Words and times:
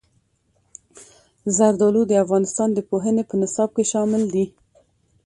زردالو 1.55 2.01
د 2.07 2.13
افغانستان 2.23 2.69
د 2.73 2.79
پوهنې 2.89 3.23
په 3.29 3.35
نصاب 3.41 3.69
کې 3.75 3.83
شامل 3.91 4.23
دي. 4.33 4.45